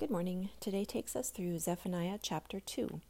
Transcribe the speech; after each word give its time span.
Good 0.00 0.10
morning. 0.10 0.48
Today 0.60 0.86
takes 0.86 1.14
us 1.14 1.28
through 1.28 1.58
Zephaniah 1.58 2.18
chapter 2.22 2.58
2. 2.58 3.02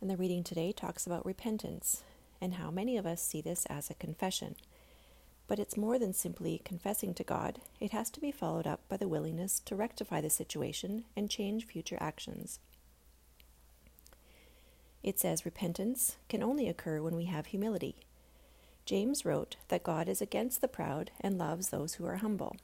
And 0.00 0.08
the 0.08 0.16
reading 0.16 0.44
today 0.44 0.70
talks 0.70 1.08
about 1.08 1.26
repentance 1.26 2.04
and 2.40 2.54
how 2.54 2.70
many 2.70 2.96
of 2.96 3.04
us 3.04 3.20
see 3.20 3.40
this 3.40 3.66
as 3.66 3.90
a 3.90 3.94
confession. 3.94 4.54
But 5.48 5.58
it's 5.58 5.76
more 5.76 5.98
than 5.98 6.12
simply 6.12 6.62
confessing 6.64 7.14
to 7.14 7.24
God, 7.24 7.58
it 7.80 7.90
has 7.90 8.10
to 8.10 8.20
be 8.20 8.30
followed 8.30 8.64
up 8.64 8.88
by 8.88 8.96
the 8.96 9.08
willingness 9.08 9.58
to 9.64 9.74
rectify 9.74 10.20
the 10.20 10.30
situation 10.30 11.02
and 11.16 11.28
change 11.28 11.66
future 11.66 11.98
actions. 11.98 12.60
It 15.02 15.18
says 15.18 15.44
repentance 15.44 16.14
can 16.28 16.44
only 16.44 16.68
occur 16.68 17.02
when 17.02 17.16
we 17.16 17.24
have 17.24 17.46
humility. 17.46 17.96
James 18.86 19.24
wrote 19.24 19.56
that 19.66 19.82
God 19.82 20.08
is 20.08 20.22
against 20.22 20.60
the 20.60 20.68
proud 20.68 21.10
and 21.20 21.38
loves 21.38 21.70
those 21.70 21.94
who 21.94 22.06
are 22.06 22.18
humble. 22.18 22.56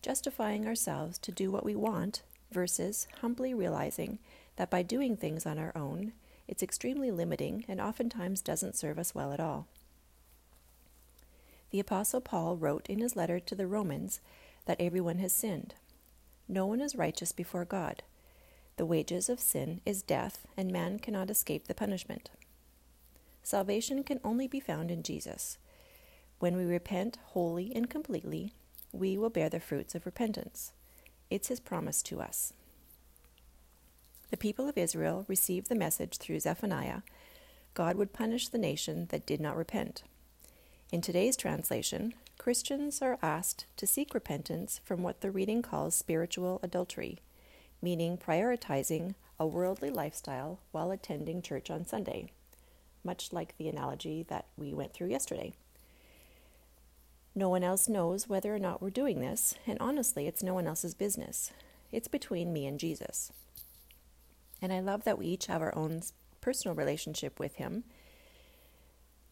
Justifying 0.00 0.66
ourselves 0.66 1.18
to 1.18 1.30
do 1.30 1.50
what 1.50 1.66
we 1.66 1.74
want 1.74 2.22
versus 2.54 3.06
humbly 3.20 3.52
realizing 3.52 4.18
that 4.56 4.70
by 4.70 4.82
doing 4.82 5.16
things 5.16 5.44
on 5.44 5.58
our 5.58 5.72
own, 5.76 6.12
it's 6.48 6.62
extremely 6.62 7.10
limiting 7.10 7.64
and 7.68 7.80
oftentimes 7.80 8.40
doesn't 8.40 8.76
serve 8.76 8.98
us 8.98 9.14
well 9.14 9.32
at 9.32 9.40
all. 9.40 9.66
The 11.70 11.80
Apostle 11.80 12.20
Paul 12.20 12.56
wrote 12.56 12.88
in 12.88 13.00
his 13.00 13.16
letter 13.16 13.40
to 13.40 13.54
the 13.54 13.66
Romans 13.66 14.20
that 14.64 14.80
everyone 14.80 15.18
has 15.18 15.32
sinned. 15.32 15.74
No 16.48 16.66
one 16.66 16.80
is 16.80 16.94
righteous 16.94 17.32
before 17.32 17.64
God. 17.64 18.02
The 18.76 18.86
wages 18.86 19.28
of 19.28 19.40
sin 19.40 19.80
is 19.84 20.02
death, 20.02 20.46
and 20.56 20.70
man 20.70 20.98
cannot 20.98 21.30
escape 21.30 21.66
the 21.66 21.74
punishment. 21.74 22.30
Salvation 23.42 24.04
can 24.04 24.20
only 24.22 24.46
be 24.46 24.60
found 24.60 24.90
in 24.90 25.02
Jesus. 25.02 25.58
When 26.38 26.56
we 26.56 26.64
repent 26.64 27.18
wholly 27.26 27.72
and 27.74 27.90
completely, 27.90 28.52
we 28.92 29.18
will 29.18 29.30
bear 29.30 29.48
the 29.48 29.60
fruits 29.60 29.94
of 29.94 30.06
repentance. 30.06 30.72
It's 31.30 31.48
his 31.48 31.60
promise 31.60 32.02
to 32.04 32.20
us. 32.20 32.52
The 34.30 34.36
people 34.36 34.68
of 34.68 34.78
Israel 34.78 35.24
received 35.28 35.68
the 35.68 35.74
message 35.74 36.18
through 36.18 36.40
Zephaniah 36.40 37.02
God 37.74 37.96
would 37.96 38.12
punish 38.12 38.48
the 38.48 38.58
nation 38.58 39.06
that 39.10 39.26
did 39.26 39.40
not 39.40 39.56
repent. 39.56 40.04
In 40.92 41.00
today's 41.00 41.36
translation, 41.36 42.14
Christians 42.38 43.02
are 43.02 43.18
asked 43.20 43.66
to 43.76 43.86
seek 43.86 44.14
repentance 44.14 44.80
from 44.84 45.02
what 45.02 45.20
the 45.20 45.30
reading 45.30 45.60
calls 45.60 45.96
spiritual 45.96 46.60
adultery, 46.62 47.18
meaning 47.82 48.16
prioritizing 48.16 49.14
a 49.40 49.46
worldly 49.46 49.90
lifestyle 49.90 50.60
while 50.70 50.92
attending 50.92 51.42
church 51.42 51.68
on 51.68 51.84
Sunday, 51.84 52.30
much 53.02 53.32
like 53.32 53.56
the 53.58 53.68
analogy 53.68 54.24
that 54.28 54.46
we 54.56 54.72
went 54.72 54.92
through 54.92 55.08
yesterday. 55.08 55.52
No 57.36 57.48
one 57.48 57.64
else 57.64 57.88
knows 57.88 58.28
whether 58.28 58.54
or 58.54 58.60
not 58.60 58.80
we're 58.80 58.90
doing 58.90 59.20
this, 59.20 59.54
and 59.66 59.76
honestly, 59.80 60.28
it's 60.28 60.42
no 60.42 60.54
one 60.54 60.68
else's 60.68 60.94
business. 60.94 61.52
It's 61.90 62.06
between 62.06 62.52
me 62.52 62.64
and 62.64 62.78
Jesus. 62.78 63.32
And 64.62 64.72
I 64.72 64.78
love 64.78 65.02
that 65.02 65.18
we 65.18 65.26
each 65.26 65.46
have 65.46 65.60
our 65.60 65.74
own 65.74 66.02
personal 66.40 66.76
relationship 66.76 67.40
with 67.40 67.56
Him, 67.56 67.84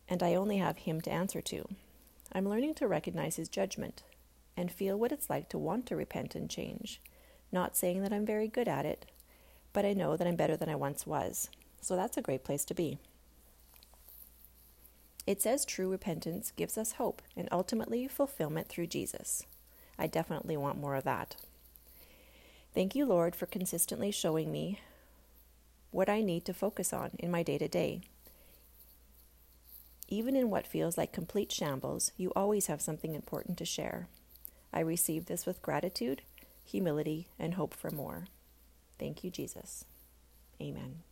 and 0.09 0.20
I 0.20 0.34
only 0.34 0.56
have 0.59 0.78
Him 0.78 1.00
to 1.03 1.12
answer 1.12 1.41
to. 1.42 1.64
I'm 2.33 2.48
learning 2.48 2.75
to 2.75 2.89
recognize 2.89 3.36
His 3.36 3.48
judgment 3.48 4.03
and 4.56 4.72
feel 4.72 4.98
what 4.98 5.12
it's 5.12 5.31
like 5.31 5.48
to 5.50 5.59
want 5.59 5.87
to 5.87 5.97
repent 5.97 6.34
and 6.34 6.50
change. 6.50 7.00
Not 7.53 7.77
saying 7.77 8.03
that 8.03 8.12
I'm 8.12 8.27
very 8.27 8.48
good 8.48 8.66
at 8.66 8.84
it, 8.84 9.06
but 9.72 9.84
I 9.84 9.92
know 9.92 10.16
that 10.16 10.27
I'm 10.27 10.37
better 10.37 10.56
than 10.56 10.69
I 10.69 10.75
once 10.75 11.06
was. 11.06 11.50
So 11.81 11.94
that's 11.94 12.16
a 12.16 12.22
great 12.22 12.42
place 12.42 12.64
to 12.64 12.75
be. 12.75 12.98
It 15.27 15.41
says 15.41 15.65
true 15.65 15.89
repentance 15.89 16.51
gives 16.51 16.77
us 16.77 16.92
hope 16.92 17.23
and 17.37 17.48
ultimately 17.53 18.09
fulfillment 18.09 18.69
through 18.69 18.89
Jesus. 18.89 19.45
I 19.98 20.06
definitely 20.06 20.56
want 20.56 20.81
more 20.81 20.97
of 20.97 21.05
that. 21.05 21.37
Thank 22.75 22.95
you, 22.95 23.06
Lord, 23.06 23.37
for 23.37 23.47
consistently 23.47 24.11
showing 24.11 24.50
me 24.50 24.81
what 25.91 26.09
I 26.09 26.23
need 26.23 26.45
to 26.47 26.55
focus 26.55 26.93
on 26.93 27.12
in 27.19 27.31
my 27.31 27.43
day 27.43 27.59
to 27.59 27.69
day. 27.69 28.00
Even 30.09 30.34
in 30.34 30.50
what 30.50 30.66
feels 30.66 30.99
like 30.99 31.12
complete 31.12 31.53
shambles, 31.53 32.12
you 32.16 32.33
always 32.34 32.66
have 32.66 32.81
something 32.81 33.15
important 33.15 33.59
to 33.59 33.65
share. 33.65 34.09
I 34.72 34.81
receive 34.81 35.27
this 35.27 35.47
with 35.47 35.62
gratitude, 35.62 36.22
humility, 36.65 37.28
and 37.39 37.54
hope 37.54 37.75
for 37.75 37.91
more. 37.91 38.27
Thank 38.99 39.22
you, 39.22 39.31
Jesus. 39.31 39.84
Amen. 40.60 41.03